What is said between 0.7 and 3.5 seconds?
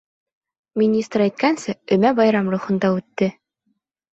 Министр әйткәнсә, өмә байрам рухында үтте.